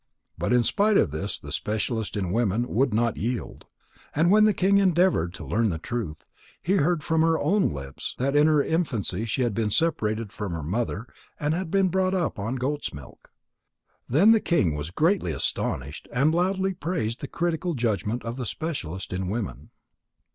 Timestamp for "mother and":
10.63-11.53